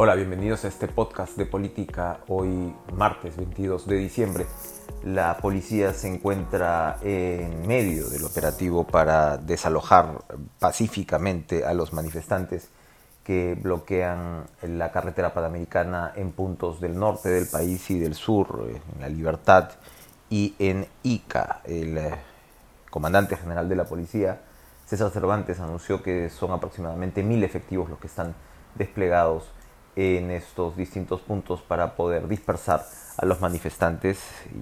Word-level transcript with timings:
Hola, 0.00 0.14
bienvenidos 0.14 0.64
a 0.64 0.68
este 0.68 0.86
podcast 0.86 1.36
de 1.36 1.44
política. 1.44 2.20
Hoy 2.28 2.72
martes 2.92 3.36
22 3.36 3.88
de 3.88 3.96
diciembre. 3.96 4.46
La 5.02 5.36
policía 5.38 5.92
se 5.92 6.06
encuentra 6.06 6.98
en 7.02 7.66
medio 7.66 8.08
del 8.08 8.22
operativo 8.22 8.86
para 8.86 9.38
desalojar 9.38 10.22
pacíficamente 10.60 11.64
a 11.64 11.74
los 11.74 11.92
manifestantes 11.92 12.70
que 13.24 13.58
bloquean 13.60 14.44
la 14.62 14.92
carretera 14.92 15.34
panamericana 15.34 16.12
en 16.14 16.30
puntos 16.30 16.80
del 16.80 16.96
norte 16.96 17.30
del 17.30 17.48
país 17.48 17.90
y 17.90 17.98
del 17.98 18.14
sur, 18.14 18.70
en 18.72 19.00
La 19.00 19.08
Libertad 19.08 19.70
y 20.30 20.54
en 20.60 20.86
Ica. 21.02 21.60
El 21.64 21.98
eh, 21.98 22.14
comandante 22.88 23.36
general 23.36 23.68
de 23.68 23.74
la 23.74 23.84
policía, 23.84 24.42
César 24.86 25.10
Cervantes, 25.10 25.58
anunció 25.58 26.04
que 26.04 26.30
son 26.30 26.52
aproximadamente 26.52 27.24
mil 27.24 27.42
efectivos 27.42 27.90
los 27.90 27.98
que 27.98 28.06
están 28.06 28.36
desplegados 28.76 29.50
en 29.98 30.30
estos 30.30 30.76
distintos 30.76 31.20
puntos 31.20 31.60
para 31.60 31.96
poder 31.96 32.28
dispersar 32.28 32.86
a 33.16 33.26
los 33.26 33.40
manifestantes 33.40 34.20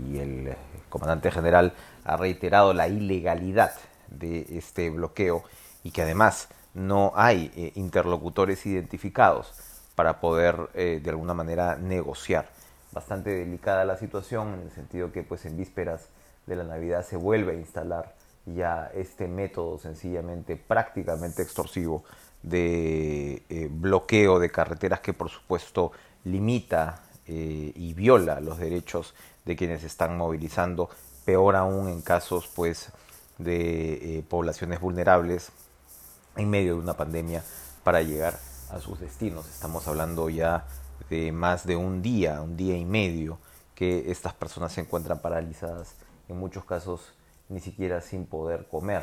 y 0.08 0.16
el 0.16 0.48
eh, 0.48 0.56
comandante 0.88 1.30
general 1.30 1.74
ha 2.04 2.16
reiterado 2.16 2.72
la 2.72 2.88
ilegalidad 2.88 3.72
de 4.08 4.46
este 4.56 4.88
bloqueo 4.88 5.44
y 5.84 5.90
que 5.90 6.00
además 6.00 6.48
no 6.72 7.12
hay 7.14 7.52
eh, 7.54 7.72
interlocutores 7.74 8.64
identificados 8.64 9.52
para 9.94 10.20
poder 10.20 10.70
eh, 10.72 11.00
de 11.04 11.10
alguna 11.10 11.34
manera 11.34 11.76
negociar. 11.76 12.48
Bastante 12.92 13.28
delicada 13.28 13.84
la 13.84 13.98
situación 13.98 14.54
en 14.54 14.60
el 14.60 14.70
sentido 14.70 15.12
que 15.12 15.22
pues 15.22 15.44
en 15.44 15.58
vísperas 15.58 16.08
de 16.46 16.56
la 16.56 16.64
Navidad 16.64 17.04
se 17.04 17.18
vuelve 17.18 17.52
a 17.52 17.56
instalar 17.56 18.14
ya 18.46 18.90
este 18.94 19.28
método 19.28 19.78
sencillamente 19.78 20.56
prácticamente 20.56 21.42
extorsivo 21.42 22.04
de 22.46 23.42
eh, 23.48 23.68
bloqueo 23.70 24.38
de 24.38 24.50
carreteras 24.50 25.00
que 25.00 25.12
por 25.12 25.28
supuesto 25.28 25.90
limita 26.24 27.02
eh, 27.26 27.72
y 27.74 27.92
viola 27.92 28.40
los 28.40 28.58
derechos 28.58 29.14
de 29.44 29.56
quienes 29.56 29.82
están 29.82 30.16
movilizando, 30.16 30.88
peor 31.24 31.56
aún 31.56 31.88
en 31.88 32.00
casos 32.02 32.48
pues 32.54 32.92
de 33.38 34.18
eh, 34.18 34.22
poblaciones 34.28 34.80
vulnerables 34.80 35.50
en 36.36 36.48
medio 36.48 36.74
de 36.74 36.80
una 36.80 36.96
pandemia 36.96 37.42
para 37.82 38.00
llegar 38.02 38.38
a 38.70 38.78
sus 38.78 39.00
destinos. 39.00 39.48
Estamos 39.48 39.88
hablando 39.88 40.30
ya 40.30 40.66
de 41.10 41.32
más 41.32 41.66
de 41.66 41.74
un 41.74 42.00
día, 42.00 42.40
un 42.42 42.56
día 42.56 42.76
y 42.76 42.84
medio 42.84 43.38
que 43.74 44.10
estas 44.10 44.34
personas 44.34 44.72
se 44.72 44.82
encuentran 44.82 45.18
paralizadas, 45.18 45.94
en 46.28 46.38
muchos 46.38 46.64
casos 46.64 47.12
ni 47.48 47.58
siquiera 47.58 48.00
sin 48.00 48.24
poder 48.24 48.68
comer. 48.68 49.02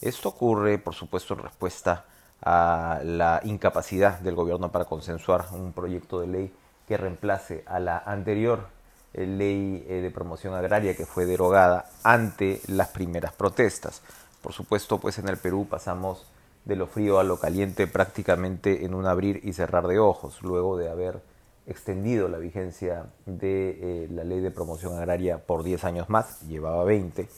Esto 0.00 0.30
ocurre, 0.30 0.78
por 0.78 0.94
supuesto, 0.94 1.34
en 1.34 1.40
respuesta 1.40 2.06
a 2.42 3.00
la 3.04 3.40
incapacidad 3.44 4.18
del 4.18 4.34
gobierno 4.34 4.72
para 4.72 4.84
consensuar 4.84 5.46
un 5.52 5.72
proyecto 5.72 6.20
de 6.20 6.26
ley 6.26 6.54
que 6.86 6.96
reemplace 6.96 7.62
a 7.66 7.78
la 7.78 7.98
anterior 7.98 8.66
eh, 9.14 9.26
ley 9.26 9.84
eh, 9.88 10.00
de 10.00 10.10
promoción 10.10 10.54
agraria 10.54 10.96
que 10.96 11.06
fue 11.06 11.26
derogada 11.26 11.86
ante 12.02 12.60
las 12.68 12.88
primeras 12.88 13.32
protestas. 13.32 14.02
Por 14.40 14.52
supuesto, 14.52 14.98
pues 14.98 15.18
en 15.18 15.28
el 15.28 15.36
Perú 15.36 15.66
pasamos 15.68 16.26
de 16.64 16.76
lo 16.76 16.86
frío 16.86 17.18
a 17.18 17.24
lo 17.24 17.38
caliente 17.38 17.86
prácticamente 17.86 18.84
en 18.84 18.94
un 18.94 19.06
abrir 19.06 19.40
y 19.44 19.52
cerrar 19.52 19.86
de 19.86 19.98
ojos, 19.98 20.42
luego 20.42 20.76
de 20.76 20.90
haber 20.90 21.20
extendido 21.66 22.28
la 22.28 22.38
vigencia 22.38 23.06
de 23.26 24.04
eh, 24.04 24.08
la 24.10 24.24
ley 24.24 24.40
de 24.40 24.50
promoción 24.50 24.96
agraria 24.96 25.38
por 25.38 25.62
10 25.62 25.84
años 25.84 26.08
más, 26.08 26.40
llevaba 26.48 26.82
20. 26.84 27.28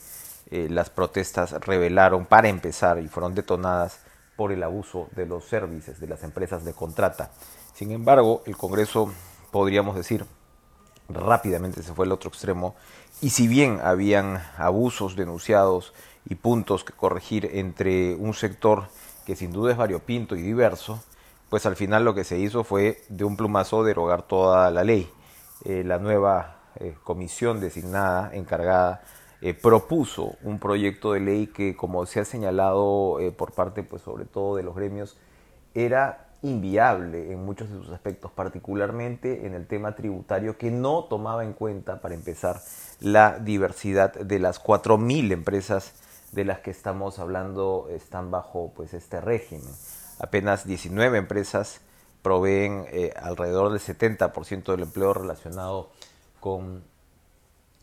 las 0.69 0.89
protestas 0.89 1.51
revelaron, 1.65 2.25
para 2.25 2.47
empezar, 2.47 2.99
y 2.99 3.07
fueron 3.07 3.35
detonadas 3.35 3.99
por 4.35 4.51
el 4.51 4.63
abuso 4.63 5.07
de 5.15 5.25
los 5.25 5.45
servicios 5.45 5.99
de 5.99 6.07
las 6.07 6.23
empresas 6.23 6.65
de 6.65 6.73
contrata. 6.73 7.31
Sin 7.73 7.91
embargo, 7.91 8.43
el 8.45 8.57
Congreso, 8.57 9.11
podríamos 9.51 9.95
decir, 9.95 10.25
rápidamente 11.09 11.83
se 11.83 11.93
fue 11.93 12.05
al 12.05 12.11
otro 12.11 12.29
extremo 12.29 12.75
y 13.21 13.29
si 13.29 13.47
bien 13.47 13.79
habían 13.83 14.41
abusos 14.57 15.15
denunciados 15.15 15.93
y 16.27 16.35
puntos 16.35 16.83
que 16.83 16.93
corregir 16.93 17.49
entre 17.53 18.15
un 18.15 18.33
sector 18.33 18.87
que 19.25 19.35
sin 19.35 19.51
duda 19.51 19.71
es 19.71 19.77
variopinto 19.77 20.35
y 20.35 20.41
diverso, 20.41 21.03
pues 21.49 21.65
al 21.65 21.75
final 21.75 22.03
lo 22.05 22.13
que 22.13 22.23
se 22.23 22.37
hizo 22.37 22.63
fue 22.63 23.03
de 23.09 23.23
un 23.23 23.37
plumazo 23.37 23.83
derogar 23.83 24.23
toda 24.23 24.69
la 24.71 24.83
ley. 24.83 25.09
Eh, 25.63 25.83
la 25.83 25.99
nueva 25.99 26.57
eh, 26.79 26.95
comisión 27.03 27.59
designada, 27.59 28.31
encargada 28.33 29.03
eh, 29.45 29.53
propuso 29.53 30.37
un 30.41 30.57
proyecto 30.57 31.13
de 31.13 31.19
ley 31.19 31.45
que, 31.45 31.75
como 31.75 32.07
se 32.07 32.19
ha 32.19 32.25
señalado 32.25 33.19
eh, 33.19 33.31
por 33.31 33.51
parte, 33.51 33.83
pues 33.83 34.01
sobre 34.01 34.25
todo 34.25 34.55
de 34.55 34.63
los 34.63 34.75
gremios, 34.75 35.19
era 35.75 36.29
inviable 36.41 37.31
en 37.31 37.45
muchos 37.45 37.69
de 37.69 37.75
sus 37.75 37.91
aspectos, 37.91 38.31
particularmente 38.31 39.45
en 39.45 39.53
el 39.53 39.67
tema 39.67 39.93
tributario, 39.93 40.57
que 40.57 40.71
no 40.71 41.03
tomaba 41.03 41.43
en 41.43 41.53
cuenta, 41.53 42.01
para 42.01 42.15
empezar, 42.15 42.59
la 42.99 43.37
diversidad 43.37 44.13
de 44.13 44.39
las 44.39 44.59
4.000 44.59 45.31
empresas 45.33 45.93
de 46.31 46.43
las 46.43 46.61
que 46.61 46.71
estamos 46.71 47.19
hablando 47.19 47.87
están 47.91 48.31
bajo 48.31 48.73
pues, 48.75 48.95
este 48.95 49.21
régimen. 49.21 49.69
Apenas 50.17 50.65
19 50.65 51.19
empresas 51.19 51.81
proveen 52.23 52.87
eh, 52.91 53.13
alrededor 53.15 53.71
del 53.71 53.79
70% 53.79 54.71
del 54.71 54.81
empleo 54.81 55.13
relacionado 55.13 55.91
con 56.39 56.94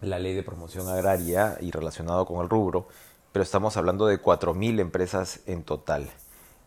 la 0.02 0.18
ley 0.18 0.34
de 0.34 0.42
promoción 0.42 0.88
agraria 0.88 1.56
y 1.60 1.70
relacionado 1.70 2.26
con 2.26 2.42
el 2.42 2.50
rubro, 2.50 2.88
pero 3.32 3.42
estamos 3.42 3.76
hablando 3.76 4.06
de 4.06 4.20
4.000 4.20 4.80
empresas 4.80 5.40
en 5.46 5.62
total. 5.62 6.10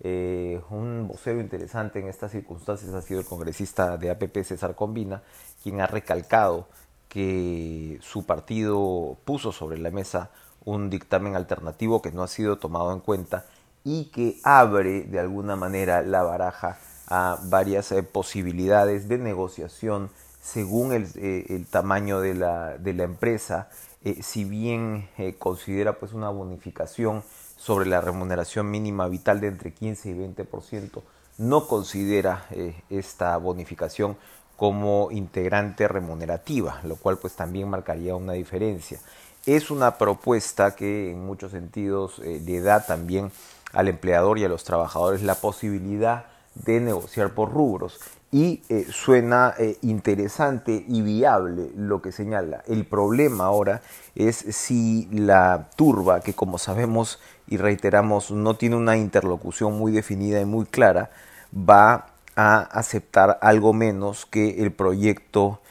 Eh, 0.02 0.62
un 0.70 1.08
vocero 1.08 1.40
interesante 1.40 2.00
en 2.00 2.08
estas 2.08 2.32
circunstancias 2.32 2.94
ha 2.94 3.02
sido 3.02 3.20
el 3.20 3.26
congresista 3.26 3.98
de 3.98 4.10
APP 4.10 4.44
César 4.44 4.76
Combina, 4.76 5.22
quien 5.62 5.82
ha 5.82 5.88
recalcado 5.88 6.68
que 7.08 8.00
su 8.02 8.26
partido 8.26 9.18
puso 9.26 9.52
sobre 9.52 9.78
la 9.78 9.92
mesa 9.92 10.32
un 10.66 10.90
dictamen 10.90 11.36
alternativo 11.36 12.02
que 12.02 12.12
no 12.12 12.24
ha 12.24 12.28
sido 12.28 12.58
tomado 12.58 12.92
en 12.92 13.00
cuenta 13.00 13.46
y 13.84 14.06
que 14.06 14.40
abre 14.44 15.04
de 15.04 15.20
alguna 15.20 15.56
manera 15.56 16.02
la 16.02 16.24
baraja 16.24 16.80
a 17.08 17.38
varias 17.44 17.92
eh, 17.92 18.02
posibilidades 18.02 19.08
de 19.08 19.20
negociación 19.20 20.10
según 20.46 20.94
el, 20.94 21.10
eh, 21.16 21.66
tamaño 21.72 22.22
de 22.22 22.36
la, 22.36 22.78
empresa, 22.84 23.68
eh, 24.04 24.22
si 24.22 24.44
bien 24.44 25.10
eh, 25.18 25.36
considera 25.40 25.94
pues 25.94 26.14
una 26.14 26.30
bonificación 26.30 27.24
sobre 27.58 27.88
la 27.88 28.00
remuneración 28.00 28.70
mínima 28.70 29.08
vital 29.08 29.42
de 29.42 29.48
entre 29.48 29.74
15 29.74 30.10
y 30.10 30.14
20%, 30.14 31.02
no 31.40 31.68
considera 31.68 32.46
esta 32.90 33.36
bonificación 33.38 34.16
como 34.56 35.10
integrante 35.12 35.88
remunerativa, 35.88 36.80
lo 36.84 36.96
cual 36.96 37.18
pues 37.18 37.36
también 37.36 37.68
marcaría 37.70 38.16
una 38.16 38.34
diferencia. 38.34 39.00
Es 39.46 39.70
una 39.72 39.98
propuesta 39.98 40.76
que 40.76 41.12
en 41.12 41.26
muchos 41.26 41.52
sentidos 41.52 42.20
le 42.20 42.62
da 42.62 42.86
también 42.86 43.32
al 43.74 43.90
empleador 43.90 44.38
y 44.38 44.46
a 44.46 44.50
los 44.50 44.64
trabajadores 44.64 45.24
la 45.24 45.36
posibilidad 45.36 46.28
de 46.56 46.80
negociar 46.80 47.34
por 47.34 47.52
rubros 47.52 48.00
y 48.32 48.62
eh, 48.68 48.86
suena 48.90 49.54
eh, 49.58 49.78
interesante 49.82 50.84
y 50.88 51.02
viable 51.02 51.72
lo 51.76 52.02
que 52.02 52.12
señala. 52.12 52.64
El 52.68 52.86
problema 52.86 53.46
ahora 53.46 53.82
es 54.16 54.36
si 54.36 55.08
la 55.12 55.70
turba, 55.78 56.20
que 56.20 56.34
como 56.34 56.58
sabemos 56.58 57.20
y 57.48 57.56
reiteramos 57.56 58.32
no 58.32 58.58
tiene 58.58 58.76
una 58.76 58.98
interlocución 58.98 59.78
muy 59.78 59.92
definida 59.92 60.42
y 60.42 60.46
muy 60.46 60.66
clara, 60.66 61.12
va 61.58 62.08
a 62.36 62.60
aceptar 62.60 63.40
algo 63.42 63.72
menos 63.72 64.26
que 64.26 64.64
el 64.64 64.74
proyecto 64.74 65.62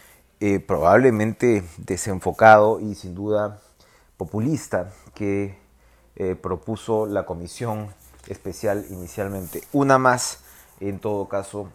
eh, 0.40 0.58
probablemente 0.58 1.64
desenfocado 1.76 2.80
y 2.80 2.94
sin 2.94 3.14
duda 3.14 3.60
populista 4.16 4.90
que 5.14 5.62
propuso 6.40 7.06
la 7.06 7.26
comisión 7.26 7.88
especial 8.28 8.86
inicialmente. 8.88 9.64
Una 9.72 9.98
más, 9.98 10.43
en 10.80 10.98
todo 10.98 11.28
caso, 11.28 11.68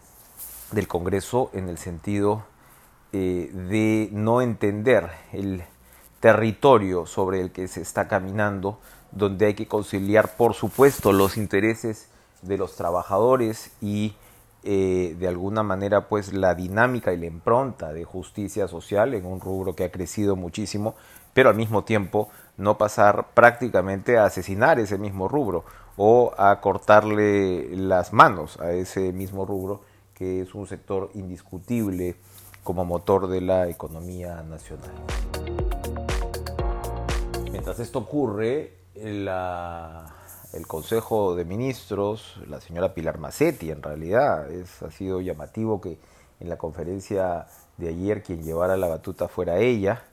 del 0.72 0.86
Congreso 0.86 1.50
en 1.52 1.68
el 1.68 1.78
sentido 1.78 2.44
eh, 3.12 3.50
de 3.52 4.08
no 4.12 4.40
entender 4.40 5.10
el 5.32 5.64
territorio 6.20 7.06
sobre 7.06 7.40
el 7.40 7.50
que 7.50 7.66
se 7.66 7.80
está 7.80 8.06
caminando, 8.06 8.78
donde 9.10 9.46
hay 9.46 9.54
que 9.54 9.66
conciliar, 9.66 10.36
por 10.36 10.54
supuesto, 10.54 11.12
los 11.12 11.36
intereses 11.36 12.08
de 12.42 12.56
los 12.56 12.76
trabajadores 12.76 13.72
y 13.80 14.14
eh, 14.62 15.16
de 15.18 15.26
alguna 15.26 15.62
manera 15.62 16.06
pues 16.08 16.32
la 16.34 16.54
dinámica 16.54 17.12
y 17.12 17.16
la 17.16 17.26
impronta 17.26 17.92
de 17.92 18.04
justicia 18.04 18.68
social 18.68 19.14
en 19.14 19.24
un 19.24 19.40
rubro 19.40 19.74
que 19.74 19.84
ha 19.84 19.90
crecido 19.90 20.36
muchísimo, 20.36 20.94
pero 21.34 21.48
al 21.50 21.56
mismo 21.56 21.84
tiempo 21.84 22.28
no 22.56 22.78
pasar 22.78 23.28
prácticamente 23.34 24.18
a 24.18 24.24
asesinar 24.24 24.78
ese 24.78 24.98
mismo 24.98 25.28
rubro 25.28 25.64
o 25.96 26.32
a 26.36 26.60
cortarle 26.60 27.76
las 27.76 28.12
manos 28.12 28.58
a 28.60 28.72
ese 28.72 29.12
mismo 29.12 29.46
rubro 29.46 29.82
que 30.14 30.42
es 30.42 30.54
un 30.54 30.66
sector 30.66 31.10
indiscutible 31.14 32.16
como 32.62 32.84
motor 32.84 33.26
de 33.28 33.40
la 33.40 33.68
economía 33.68 34.42
nacional. 34.42 34.90
Mientras 37.50 37.80
esto 37.80 38.00
ocurre, 38.00 38.74
el 38.94 39.28
Consejo 40.66 41.34
de 41.34 41.44
Ministros, 41.44 42.38
la 42.46 42.60
señora 42.60 42.92
Pilar 42.92 43.18
Macetti, 43.18 43.70
en 43.70 43.82
realidad, 43.82 44.50
es, 44.50 44.82
ha 44.82 44.90
sido 44.90 45.20
llamativo 45.20 45.80
que 45.80 45.98
en 46.38 46.48
la 46.48 46.58
conferencia 46.58 47.46
de 47.76 47.88
ayer 47.88 48.22
quien 48.22 48.42
llevara 48.42 48.76
la 48.76 48.88
batuta 48.88 49.28
fuera 49.28 49.58
ella, 49.58 50.04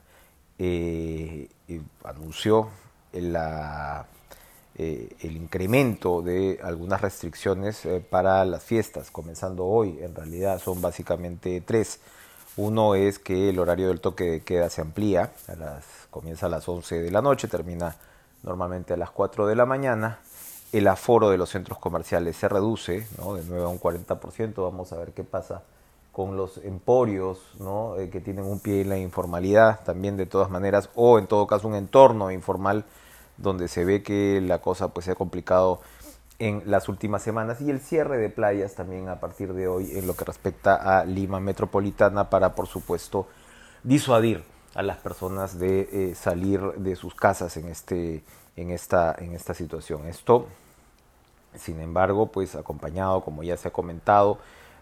eh, 0.58 1.48
anunció 2.04 2.68
eh, 3.12 5.16
el 5.20 5.36
incremento 5.36 6.22
de 6.22 6.60
algunas 6.62 7.00
restricciones 7.00 7.84
eh, 7.86 8.00
para 8.00 8.44
las 8.44 8.64
fiestas, 8.64 9.10
comenzando 9.10 9.66
hoy. 9.66 9.98
En 10.00 10.14
realidad 10.14 10.60
son 10.60 10.80
básicamente 10.80 11.60
tres. 11.60 12.00
Uno 12.56 12.96
es 12.96 13.18
que 13.18 13.50
el 13.50 13.58
horario 13.58 13.88
del 13.88 14.00
toque 14.00 14.24
de 14.24 14.40
queda 14.40 14.68
se 14.68 14.80
amplía, 14.80 15.32
comienza 16.10 16.46
a 16.46 16.48
las 16.48 16.68
11 16.68 17.02
de 17.02 17.10
la 17.12 17.22
noche, 17.22 17.46
termina 17.46 17.94
normalmente 18.42 18.94
a 18.94 18.96
las 18.96 19.10
4 19.10 19.46
de 19.46 19.54
la 19.54 19.64
mañana. 19.64 20.18
El 20.72 20.88
aforo 20.88 21.30
de 21.30 21.38
los 21.38 21.50
centros 21.50 21.78
comerciales 21.78 22.36
se 22.36 22.48
reduce 22.48 23.00
de 23.00 23.44
9 23.48 23.62
a 23.62 23.68
un 23.68 23.78
40%. 23.78 24.54
Vamos 24.56 24.92
a 24.92 24.96
ver 24.96 25.12
qué 25.12 25.22
pasa 25.22 25.62
con 26.12 26.36
los 26.36 26.58
emporios 26.58 27.38
¿no? 27.58 27.96
Eh, 27.96 28.10
que 28.10 28.20
tienen 28.20 28.44
un 28.44 28.60
pie 28.60 28.80
en 28.82 28.88
la 28.88 28.98
informalidad 28.98 29.84
también 29.84 30.16
de 30.16 30.26
todas 30.26 30.50
maneras, 30.50 30.90
o 30.94 31.18
en 31.18 31.26
todo 31.26 31.46
caso 31.46 31.68
un 31.68 31.74
entorno 31.74 32.30
informal 32.30 32.84
donde 33.36 33.68
se 33.68 33.84
ve 33.84 34.02
que 34.02 34.40
la 34.40 34.58
cosa 34.58 34.88
pues 34.88 35.06
se 35.06 35.12
ha 35.12 35.14
complicado 35.14 35.80
en 36.38 36.62
las 36.66 36.88
últimas 36.88 37.22
semanas 37.22 37.60
y 37.60 37.70
el 37.70 37.80
cierre 37.80 38.18
de 38.18 38.30
playas 38.30 38.74
también 38.74 39.08
a 39.08 39.18
partir 39.18 39.54
de 39.54 39.66
hoy 39.66 39.90
en 39.96 40.06
lo 40.06 40.14
que 40.14 40.24
respecta 40.24 40.74
a 40.76 41.04
Lima 41.04 41.40
Metropolitana 41.40 42.30
para 42.30 42.54
por 42.54 42.66
supuesto 42.66 43.26
disuadir 43.82 44.44
a 44.74 44.82
las 44.82 44.98
personas 44.98 45.58
de 45.58 45.88
eh, 45.92 46.14
salir 46.14 46.60
de 46.60 46.94
sus 46.94 47.14
casas 47.14 47.56
en 47.56 47.68
este 47.68 48.22
en 48.54 48.70
esta 48.70 49.14
en 49.18 49.34
esta 49.34 49.54
situación 49.54 50.06
esto 50.06 50.46
sin 51.56 51.80
embargo 51.80 52.26
pues 52.26 52.54
acompañado 52.54 53.22
como 53.22 53.42
ya 53.42 53.56
se 53.56 53.68
ha 53.68 53.72
comentado 53.72 54.38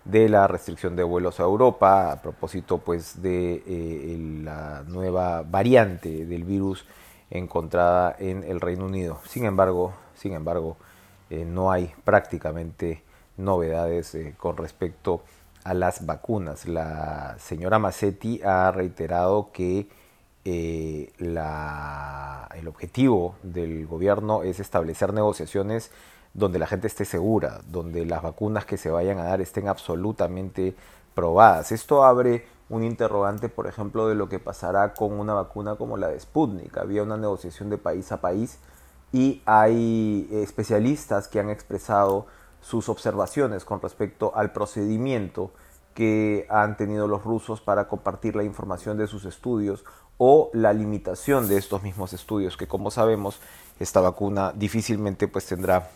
de 0.07 0.29
la 0.29 0.47
restricción 0.47 0.97
de 0.97 1.03
vuelos 1.03 1.41
a 1.41 1.45
Europa 1.45 2.13
a 2.13 2.23
propósito 2.23 2.79
pues 2.79 3.21
de 3.23 3.63
eh, 3.67 4.41
la 4.45 4.85
nueva 4.87 5.43
variante 5.43 6.25
del 6.27 6.45
virus 6.45 6.87
encontrada 7.31 8.15
en 8.19 8.45
el 8.45 8.61
Reino 8.61 8.87
Unido 8.87 9.21
sin 9.27 9.45
embargo 9.45 9.95
sin 10.15 10.33
embargo 10.33 10.77
eh, 11.31 11.45
no 11.45 11.73
hay 11.73 11.93
prácticamente 12.05 13.03
novedades 13.37 14.15
eh, 14.15 14.35
con 14.37 14.57
respecto 14.57 15.23
a 15.65 15.75
las 15.75 16.07
vacunas. 16.07 16.67
La 16.67 17.37
señora 17.39 17.79
Massetti 17.79 18.41
ha 18.45 18.71
reiterado 18.71 19.51
que 19.53 19.89
eh, 20.45 21.13
el 21.19 22.69
objetivo 22.69 23.35
del 23.43 23.87
gobierno 23.87 24.45
es 24.45 24.61
establecer 24.61 25.13
negociaciones 25.13 25.91
donde 26.37 26.59
la 26.59 26.67
gente 26.67 26.87
esté 26.87 27.05
segura, 27.05 27.61
donde 27.67 28.05
las 28.05 28.23
vacunas 28.23 28.67
que 28.67 28.77
se 28.77 28.91
vayan 28.91 29.19
a 29.19 29.25
dar 29.25 29.41
estén 29.41 29.69
absolutamente 29.69 30.77
probadas. 31.15 31.73
Esto 31.73 32.05
abre 32.05 32.47
un 32.69 32.85
interrogante, 32.85 33.49
por 33.49 33.67
ejemplo, 33.67 34.07
de 34.07 34.15
lo 34.15 34.29
que 34.29 34.39
pasará 34.39 34.93
con 34.93 35.19
una 35.19 35.33
vacuna 35.33 35.77
como 35.77 35.97
la 35.97 36.09
de 36.09 36.21
Sputnik. 36.21 36.77
Había 36.77 37.03
una 37.03 37.17
negociación 37.17 37.71
de 37.71 37.79
país 37.79 38.13
a 38.13 38.21
país 38.21 38.59
y 39.13 39.41
hay 39.47 40.29
especialistas 40.31 41.27
que 41.27 41.41
han 41.41 41.49
expresado 41.49 42.27
sus 42.61 42.91
observaciones 42.91 43.65
con 43.65 43.81
respecto 43.81 44.33
al 44.35 44.53
procedimiento 44.53 45.53
que 45.95 46.47
han 46.51 46.77
tenido 46.77 47.09
los 47.09 47.25
rusos 47.25 47.63
para 47.63 47.89
compartir 47.89 48.37
la 48.37 48.45
información 48.45 48.99
de 48.99 49.07
sus 49.07 49.25
estudios 49.25 49.85
o 50.19 50.51
la 50.53 50.75
limitación 50.75 51.49
de 51.49 51.57
estos 51.57 51.83
mismos 51.83 52.13
estudios, 52.13 52.59
que 52.59 52.67
como 52.67 52.91
sabemos 52.91 53.41
esta 53.81 54.01
vacuna 54.01 54.53
difícilmente 54.55 55.29
pues 55.29 55.47
tendrá 55.47 55.89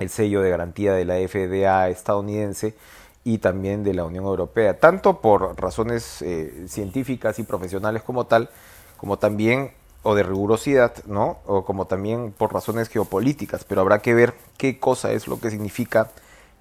el 0.00 0.08
sello 0.08 0.40
de 0.42 0.50
garantía 0.50 0.94
de 0.94 1.04
la 1.04 1.16
FDA 1.16 1.88
estadounidense 1.88 2.74
y 3.22 3.38
también 3.38 3.84
de 3.84 3.94
la 3.94 4.04
Unión 4.04 4.24
Europea, 4.24 4.78
tanto 4.80 5.20
por 5.20 5.60
razones 5.60 6.22
eh, 6.22 6.64
científicas 6.68 7.38
y 7.38 7.42
profesionales 7.42 8.02
como 8.02 8.24
tal, 8.24 8.48
como 8.96 9.18
también 9.18 9.72
o 10.02 10.14
de 10.14 10.22
rigurosidad, 10.22 11.04
¿no? 11.04 11.38
O 11.44 11.64
como 11.66 11.86
también 11.86 12.32
por 12.32 12.54
razones 12.54 12.88
geopolíticas, 12.88 13.64
pero 13.64 13.82
habrá 13.82 14.00
que 14.00 14.14
ver 14.14 14.34
qué 14.56 14.78
cosa 14.78 15.12
es 15.12 15.28
lo 15.28 15.38
que 15.38 15.50
significa 15.50 16.10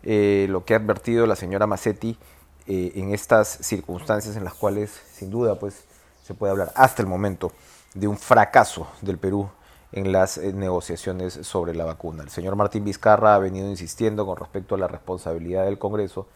eh, 0.04 0.48
lo 0.50 0.66
que 0.66 0.74
ha 0.74 0.78
advertido 0.78 1.26
la 1.26 1.38
señora 1.38 1.66
Massetti 1.66 2.18
eh, 2.68 2.92
en 2.96 3.14
estas 3.14 3.48
circunstancias 3.62 4.36
en 4.36 4.44
las 4.44 4.54
cuales, 4.54 4.92
sin 5.14 5.30
duda, 5.30 5.58
pues 5.58 5.86
se 6.24 6.34
puede 6.34 6.52
hablar 6.52 6.74
hasta 6.76 7.02
el 7.02 7.08
momento 7.08 7.54
de 7.94 8.08
un 8.08 8.18
fracaso 8.18 8.88
del 9.02 9.18
Perú 9.18 9.50
en 9.92 10.12
las 10.12 10.38
eh, 10.38 10.54
negociaciones 10.54 11.34
sobre 11.34 11.74
la 11.74 11.86
vacuna. 11.86 12.24
El 12.24 12.30
señor 12.30 12.56
Martín 12.56 12.84
Vizcarra 12.84 13.36
ha 13.36 13.40
venido 13.40 13.68
insistiendo 13.70 14.26
con 14.26 14.38
respecto 14.38 14.76
a 14.76 14.78
la 14.78 14.88
responsabilidad 14.88 15.66
del 15.66 15.80
Congreso, 15.80 16.28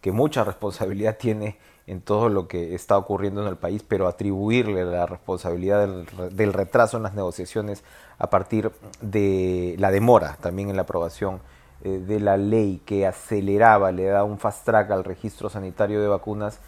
que 0.00 0.12
mucha 0.12 0.44
responsabilidad 0.44 1.16
tiene 1.18 1.58
en 1.86 2.00
todo 2.00 2.28
lo 2.28 2.46
que 2.46 2.74
está 2.74 2.96
ocurriendo 2.96 3.42
en 3.42 3.48
el 3.48 3.56
país, 3.56 3.82
pero 3.86 4.06
atribuirle 4.06 4.84
la 4.84 5.06
responsabilidad 5.06 5.88
del, 5.88 6.52
retraso 6.52 6.98
en 6.98 7.02
las 7.02 7.14
negociaciones 7.14 7.82
a 8.18 8.30
partir 8.30 8.70
de 9.00 9.74
la 9.78 9.90
demora 9.90 10.36
también 10.40 10.70
en 10.70 10.76
la 10.76 10.82
aprobación 10.82 11.40
eh, 11.82 11.98
de 11.98 12.20
la 12.20 12.36
ley 12.36 12.80
que 12.86 13.06
aceleraba, 13.06 13.90
le 13.90 14.04
da 14.04 14.22
un 14.22 14.38
fast 14.38 14.64
track 14.64 14.90
al 14.92 15.02
registro 15.02 15.50
sanitario 15.50 16.00
de 16.00 16.06
vacunas, 16.06 16.60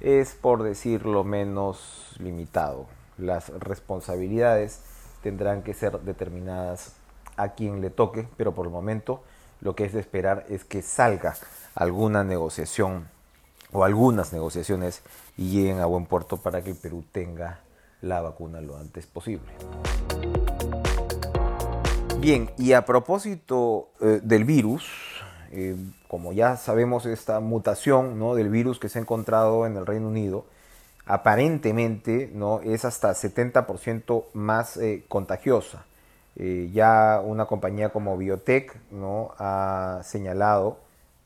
es 0.00 0.34
por 0.34 0.62
decirlo 0.62 1.24
menos 1.24 2.16
limitado. 2.18 2.86
Las 3.18 3.50
responsabilidades 3.50 4.80
tendrán 5.22 5.62
que 5.62 5.74
ser 5.74 6.00
determinadas 6.00 6.94
a 7.36 7.50
quien 7.50 7.80
le 7.80 7.90
toque, 7.90 8.26
pero 8.36 8.54
por 8.54 8.66
el 8.66 8.72
momento 8.72 9.22
lo 9.60 9.74
que 9.74 9.84
es 9.84 9.92
de 9.92 10.00
esperar 10.00 10.46
es 10.48 10.64
que 10.64 10.82
salga 10.82 11.34
alguna 11.74 12.24
negociación 12.24 13.08
o 13.72 13.84
algunas 13.84 14.32
negociaciones 14.32 15.02
y 15.36 15.50
lleguen 15.50 15.80
a 15.80 15.86
buen 15.86 16.06
puerto 16.06 16.36
para 16.38 16.62
que 16.62 16.70
el 16.70 16.76
Perú 16.76 17.04
tenga 17.12 17.60
la 18.02 18.20
vacuna 18.20 18.60
lo 18.60 18.76
antes 18.76 19.06
posible. 19.06 19.52
Bien, 22.18 22.50
y 22.58 22.72
a 22.72 22.84
propósito 22.84 23.90
eh, 24.00 24.20
del 24.22 24.44
virus, 24.44 24.90
eh, 25.52 25.76
como 26.08 26.32
ya 26.32 26.56
sabemos 26.56 27.06
esta 27.06 27.40
mutación 27.40 28.18
¿no? 28.18 28.34
del 28.34 28.50
virus 28.50 28.78
que 28.78 28.88
se 28.88 28.98
ha 28.98 29.02
encontrado 29.02 29.66
en 29.66 29.76
el 29.76 29.86
Reino 29.86 30.08
Unido, 30.08 30.44
aparentemente 31.12 32.30
¿no? 32.32 32.60
es 32.60 32.84
hasta 32.84 33.10
70% 33.10 34.24
más 34.34 34.76
eh, 34.76 35.04
contagiosa. 35.08 35.84
ya 36.72 37.20
una 37.24 37.46
compañía 37.46 37.90
como 37.90 38.16
Biotech 38.16 38.74
¿no? 38.90 39.32
ha 39.38 40.00
señalado 40.04 40.78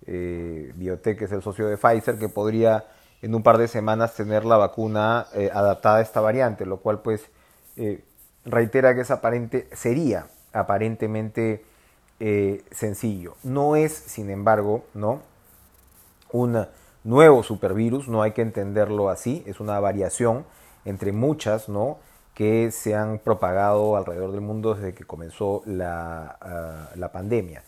eh, 0.06 0.72
Biotech 0.76 1.22
es 1.22 1.32
el 1.32 1.42
socio 1.42 1.66
de 1.68 1.76
Pfizer, 1.76 2.18
que 2.18 2.28
podría 2.28 2.84
en 3.22 3.34
un 3.34 3.42
par 3.42 3.58
de 3.58 3.68
semanas 3.68 4.14
tener 4.14 4.44
la 4.44 4.56
vacuna 4.56 5.26
eh, 5.34 5.50
adaptada 5.52 5.96
a 5.96 6.00
esta 6.02 6.20
variante, 6.20 6.66
lo 6.66 6.78
cual 6.78 7.00
pues 7.00 7.22
eh, 7.76 8.04
reitera 8.44 8.94
que 8.94 9.00
es 9.00 9.10
aparente, 9.10 9.68
sería 9.72 10.26
aparentemente 10.52 11.64
eh, 12.20 12.62
sencillo. 12.70 13.36
No 13.42 13.76
es, 13.76 13.92
sin 13.92 14.30
embargo, 14.30 14.84
¿no? 14.94 15.22
un 16.32 16.66
nuevo 17.04 17.42
supervirus, 17.42 18.08
no 18.08 18.22
hay 18.22 18.32
que 18.32 18.42
entenderlo 18.42 19.10
así, 19.10 19.44
es 19.46 19.60
una 19.60 19.78
variación 19.78 20.44
entre 20.84 21.12
muchas, 21.12 21.68
¿no? 21.68 21.98
que 22.34 22.70
se 22.72 22.94
han 22.94 23.20
propagado 23.20 23.96
alrededor 23.96 24.32
del 24.32 24.40
mundo 24.40 24.74
desde 24.74 24.92
que 24.92 25.04
comenzó 25.04 25.62
la, 25.66 26.36
ah, 26.40 26.90
la 26.96 27.12
pandemia. 27.12 27.62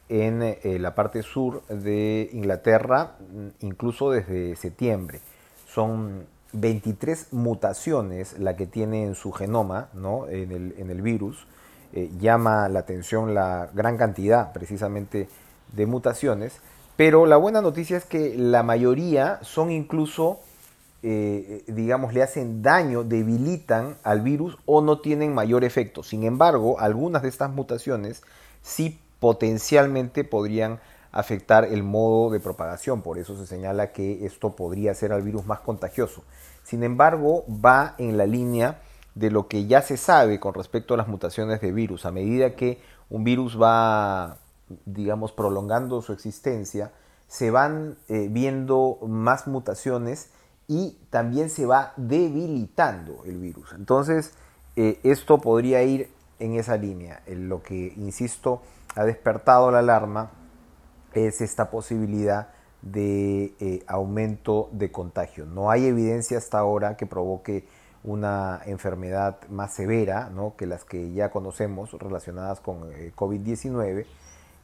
en 0.09 0.43
eh, 0.43 0.79
la 0.81 0.95
parte 0.95 1.23
sur 1.23 1.63
de 1.69 2.31
Inglaterra, 2.33 3.17
incluso 3.61 4.11
desde 4.11 4.57
septiembre. 4.57 5.21
Son 5.67 6.27
23 6.53 7.33
mutaciones 7.33 8.39
la 8.39 8.57
que 8.57 8.67
tiene 8.67 9.05
en 9.05 9.15
su 9.15 9.33
genoma, 9.33 9.89
¿no? 9.95 10.29
en, 10.29 10.53
el, 10.53 10.75
en 10.79 10.91
el 10.91 11.03
virus. 11.03 11.47
Eh, 11.93 12.11
llama 12.19 12.69
la 12.69 12.81
atención 12.81 13.35
la 13.35 13.71
gran 13.73 13.97
cantidad 13.97 14.53
precisamente 14.53 15.29
de 15.73 15.87
mutaciones, 15.87 16.61
pero 16.97 17.27
la 17.27 17.37
buena 17.37 17.61
noticia 17.61 17.97
es 17.97 18.05
que 18.05 18.35
la 18.37 18.63
mayoría 18.63 19.39
son 19.43 19.71
incluso, 19.71 20.41
eh, 21.09 21.63
digamos, 21.69 22.13
le 22.13 22.25
hacen 22.25 22.63
daño, 22.63 23.05
debilitan 23.05 23.97
al 24.03 24.23
virus 24.23 24.59
o 24.67 24.81
no 24.81 24.99
tienen 24.99 25.33
mayor 25.33 25.63
efecto. 25.63 26.03
Sin 26.03 26.25
embargo, 26.25 26.81
algunas 26.81 27.23
de 27.23 27.29
estas 27.29 27.51
mutaciones 27.53 28.25
sí 28.61 29.01
potencialmente 29.21 30.25
podrían 30.25 30.81
afectar 31.13 31.65
el 31.65 31.85
modo 31.85 32.33
de 32.33 32.41
propagación. 32.41 33.03
Por 33.03 33.19
eso 33.19 33.37
se 33.37 33.47
señala 33.47 33.93
que 33.93 34.27
esto 34.27 34.57
podría 34.57 34.95
ser 34.95 35.13
al 35.13 35.23
virus 35.23 35.47
más 35.47 35.61
contagioso. 35.61 36.25
Sin 36.65 36.83
embargo, 36.83 37.45
va 37.49 37.95
en 37.99 38.17
la 38.17 38.27
línea 38.27 38.81
de 39.15 39.31
lo 39.31 39.47
que 39.47 39.67
ya 39.67 39.83
se 39.83 39.97
sabe 39.97 40.41
con 40.41 40.55
respecto 40.55 40.95
a 40.95 40.97
las 40.97 41.07
mutaciones 41.07 41.61
de 41.61 41.71
virus. 41.71 42.05
A 42.05 42.11
medida 42.11 42.57
que 42.57 42.81
un 43.11 43.23
virus 43.23 43.57
va, 43.63 44.39
digamos, 44.85 45.31
prolongando 45.31 46.03
su 46.03 46.13
existencia, 46.13 46.91
se 47.29 47.53
van 47.53 47.97
eh, 48.09 48.27
viendo 48.29 48.99
más 49.07 49.47
mutaciones 49.47 50.31
y 50.69 50.99
también 51.11 51.51
se 51.51 51.67
va 51.67 51.93
debilitando 51.97 53.23
el 53.25 53.39
virus. 53.39 53.73
Entonces, 53.73 54.33
eh, 54.75 54.99
esto 55.05 55.39
podría 55.39 55.83
ir 55.83 56.11
en 56.39 56.55
esa 56.55 56.77
línea. 56.77 57.23
lo 57.27 57.63
que, 57.63 57.95
insisto, 57.97 58.63
ha 58.95 59.05
despertado 59.05 59.71
la 59.71 59.79
alarma 59.79 60.31
es 61.15 61.41
esta 61.41 61.71
posibilidad 61.71 62.49
de 62.83 63.55
eh, 63.59 63.85
aumento 63.87 64.69
de 64.73 64.91
contagio. 64.93 65.47
No 65.47 65.71
hay 65.71 65.87
evidencia 65.87 66.39
hasta 66.39 66.59
ahora 66.59 66.97
que 66.97 67.07
provoque 67.07 67.67
una 68.05 68.61
enfermedad 68.67 69.39
más 69.49 69.75
severa 69.75 70.31
que 70.57 70.67
las 70.67 70.85
que 70.85 71.13
ya 71.13 71.31
conocemos 71.31 71.93
relacionadas 71.93 72.61
con 72.61 72.93
eh, 72.93 73.13
COVID-19 73.17 74.07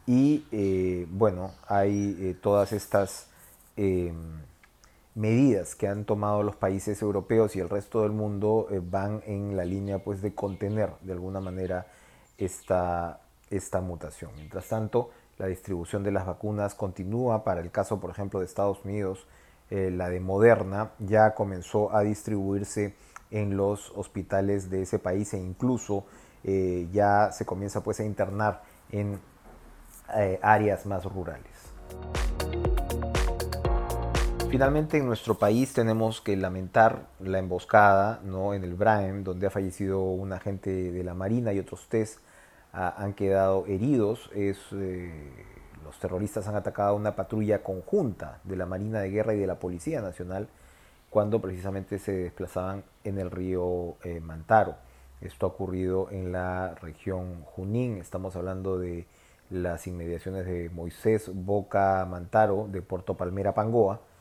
y 0.07 1.07
bueno, 1.11 1.53
hay 1.69 2.37
todas 2.43 2.73
estas 2.73 3.29
em, 3.77 4.42
medidas 5.15 5.75
que 5.75 5.89
han 5.89 6.05
tomado 6.05 6.43
los 6.43 6.57
países 6.57 7.03
europeos 7.03 7.55
y 7.57 7.61
el 7.61 7.69
resto 7.69 8.03
del 8.03 8.13
mundo 8.13 8.69
van 8.91 9.23
en 9.27 9.57
la 9.57 9.65
línea 9.65 9.99
pues 9.99 10.23
de 10.23 10.35
contener 10.35 10.91
de 11.03 11.13
alguna 11.13 11.41
manera 11.41 11.87
esta, 12.39 13.21
esta 13.51 13.81
mutación. 13.81 14.31
Mientras 14.37 14.69
tanto, 14.69 15.11
la 15.39 15.47
distribución 15.47 16.03
de 16.03 16.13
las 16.13 16.27
vacunas 16.27 16.75
continúa. 16.75 17.45
Para 17.45 17.61
el 17.61 17.71
caso, 17.71 18.01
por 18.01 18.11
ejemplo, 18.11 18.41
de 18.41 18.47
Estados 18.47 18.85
Unidos, 18.85 19.27
eh, 19.71 19.91
la 19.91 20.09
de 20.09 20.21
Moderna 20.21 20.93
ya 20.99 21.35
comenzó 21.35 21.95
a 21.95 22.03
distribuirse 22.03 22.95
en 23.31 23.57
los 23.57 23.91
hospitales 23.97 24.71
de 24.71 24.83
ese 24.83 24.99
país 24.99 25.33
e 25.33 25.39
incluso 25.39 26.05
eh, 26.45 26.89
ya 26.93 27.33
se 27.33 27.47
comienza 27.47 27.83
pues 27.83 28.01
a 28.01 28.05
internar 28.05 28.63
en 28.91 29.19
eh, 30.15 30.39
áreas 30.43 30.85
más 30.87 31.05
rurales. 31.05 31.51
Finalmente 34.53 34.99
en 34.99 35.07
nuestro 35.07 35.39
país 35.39 35.73
tenemos 35.73 36.21
que 36.21 36.37
lamentar 36.37 37.07
la 37.21 37.39
emboscada 37.39 38.21
¿no? 38.23 38.53
en 38.53 38.65
el 38.65 38.75
Braem, 38.75 39.25
donde 39.25 39.47
ha 39.47 39.51
fallecido 39.51 40.03
un 40.03 40.35
agente 40.35 40.93
de 40.93 41.03
la 41.03 41.15
Marina 41.15 41.55
y 41.55 41.59
otros 41.59 41.89
test 41.89 42.19
han 42.71 43.15
quedado 43.15 43.65
heridos. 43.65 44.31
Es, 44.35 44.59
eh, 44.73 45.11
los 45.83 45.99
terroristas 45.99 46.49
han 46.49 46.55
atacado 46.55 46.97
una 46.97 47.17
patrulla 47.17 47.63
conjunta 47.63 48.41
de 48.45 48.57
la 48.57 48.67
Marina 48.67 49.01
de 49.01 49.09
Guerra 49.09 49.33
y 49.33 49.39
de 49.39 49.47
la 49.47 49.59
Policía 49.59 50.03
Nacional 50.03 50.49
cuando 51.09 51.41
precisamente 51.41 51.99
se 51.99 52.13
desplazaban 52.13 52.85
en 53.05 53.19
el 53.19 53.31
río 53.31 53.97
eh, 54.05 54.21
Mantaro. 54.21 54.77
Esto 55.23 55.47
ha 55.47 55.49
ocurrido 55.49 56.11
en 56.11 56.31
la 56.31 56.75
región 56.75 57.43
Junín. 57.45 57.97
Estamos 57.97 58.37
hablando 58.37 58.79
de 58.79 59.07
las 59.49 59.87
inmediaciones 59.87 60.45
de 60.45 60.69
Moisés 60.69 61.31
Boca 61.33 62.05
Mantaro, 62.05 62.69
de 62.71 62.83
Puerto 62.83 63.17
Palmera 63.17 63.55
Pangoa. 63.55 64.12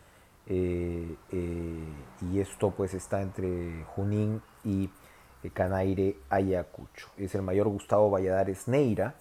Eh, 0.47 1.15
y 2.21 2.39
esto 2.39 2.71
pues 2.71 2.93
está 2.93 3.21
entre 3.21 3.83
Junín 3.95 4.41
y 4.63 4.89
Canaire 5.53 6.17
Ayacucho. 6.29 7.09
Es 7.17 7.35
el 7.35 7.41
mayor 7.41 7.67
Gustavo 7.67 8.09
Valladares 8.09 8.67
Neira 8.67 9.15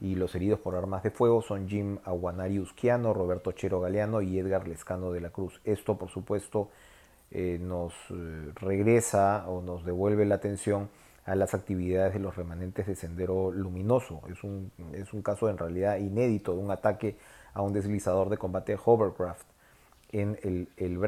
y 0.00 0.14
los 0.14 0.34
heridos 0.34 0.60
por 0.60 0.74
armas 0.74 1.02
de 1.02 1.10
fuego 1.10 1.42
son 1.42 1.68
Jim 1.68 1.98
Aguanari 2.04 2.58
Usquiano, 2.58 3.12
Roberto 3.12 3.52
Chero 3.52 3.80
Galeano 3.80 4.22
y 4.22 4.38
Edgar 4.38 4.66
Lescano 4.66 5.12
de 5.12 5.20
la 5.20 5.30
Cruz. 5.30 5.60
Esto, 5.64 5.98
por 5.98 6.08
supuesto, 6.08 6.70
eh, 7.30 7.58
nos 7.60 7.92
eh, 8.10 8.52
regresa 8.56 9.48
o 9.48 9.60
nos 9.60 9.84
devuelve 9.84 10.24
la 10.24 10.36
atención 10.36 10.88
a 11.26 11.34
las 11.34 11.54
actividades 11.54 12.14
de 12.14 12.18
los 12.18 12.34
remanentes 12.34 12.86
de 12.86 12.96
Sendero 12.96 13.52
Luminoso. 13.52 14.22
Es 14.30 14.42
un, 14.42 14.72
es 14.92 15.12
un 15.12 15.22
caso 15.22 15.48
en 15.50 15.58
realidad 15.58 15.98
inédito 15.98 16.54
de 16.54 16.58
un 16.58 16.70
ataque 16.70 17.16
a 17.52 17.62
un 17.62 17.72
deslizador 17.72 18.30
de 18.30 18.38
combate 18.38 18.76
hovercraft 18.82 19.46
en 20.12 20.38
el, 20.42 20.68
el 20.76 20.98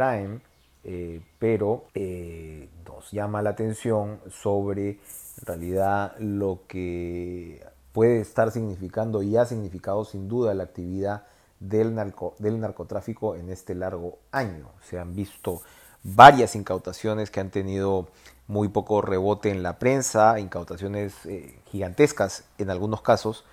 eh, 0.84 1.20
pero 1.38 1.84
eh, 1.94 2.68
nos 2.84 3.10
llama 3.12 3.42
la 3.42 3.50
atención 3.50 4.20
sobre 4.30 4.90
en 4.90 5.46
realidad 5.46 6.16
lo 6.18 6.60
que 6.66 7.64
puede 7.92 8.20
estar 8.20 8.50
significando 8.50 9.22
y 9.22 9.36
ha 9.36 9.44
significado 9.44 10.04
sin 10.04 10.28
duda 10.28 10.54
la 10.54 10.64
actividad 10.64 11.24
del, 11.60 11.94
del 12.38 12.60
narcotráfico 12.60 13.36
en 13.36 13.50
este 13.50 13.74
largo 13.74 14.18
año. 14.32 14.70
Se 14.82 14.98
han 14.98 15.14
visto 15.14 15.62
varias 16.02 16.56
incautaciones 16.56 17.30
que 17.30 17.40
han 17.40 17.50
tenido 17.50 18.08
muy 18.48 18.68
poco 18.68 19.02
rebote 19.02 19.50
en 19.50 19.62
la 19.62 19.78
prensa, 19.78 20.40
incautaciones 20.40 21.14
eh, 21.26 21.60
gigantescas 21.66 22.44
en 22.58 22.70
algunos 22.70 23.02
casos, 23.02 23.44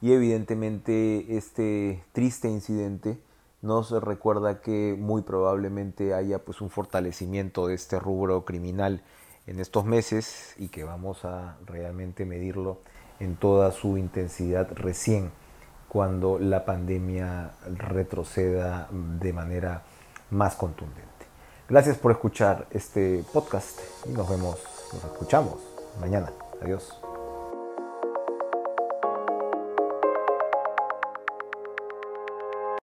y 0.00 0.12
evidentemente 0.12 1.36
este 1.36 2.02
triste 2.12 2.48
incidente 2.48 3.18
nos 3.62 3.90
recuerda 3.90 4.60
que 4.60 4.96
muy 4.98 5.22
probablemente 5.22 6.14
haya 6.14 6.40
pues 6.44 6.60
un 6.60 6.70
fortalecimiento 6.70 7.66
de 7.66 7.74
este 7.74 7.98
rubro 7.98 8.44
criminal 8.44 9.02
en 9.46 9.60
estos 9.60 9.84
meses 9.84 10.54
y 10.58 10.68
que 10.68 10.84
vamos 10.84 11.24
a 11.24 11.56
realmente 11.66 12.24
medirlo 12.24 12.78
en 13.18 13.36
toda 13.36 13.72
su 13.72 13.98
intensidad 13.98 14.68
recién 14.74 15.30
cuando 15.88 16.38
la 16.38 16.64
pandemia 16.64 17.52
retroceda 17.76 18.88
de 18.92 19.32
manera 19.32 19.82
más 20.30 20.54
contundente. 20.54 21.08
Gracias 21.68 21.96
por 21.98 22.12
escuchar 22.12 22.66
este 22.70 23.24
podcast 23.32 23.80
y 24.06 24.10
nos 24.10 24.28
vemos, 24.28 24.58
nos 24.92 25.04
escuchamos 25.04 25.56
mañana. 26.00 26.30
Adiós. 26.62 27.07